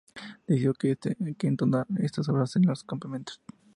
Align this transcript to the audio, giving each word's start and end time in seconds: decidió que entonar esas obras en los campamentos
decidió 0.47 0.73
que 0.73 0.97
entonar 1.43 1.85
esas 1.99 2.27
obras 2.27 2.55
en 2.55 2.65
los 2.65 2.83
campamentos 2.83 3.39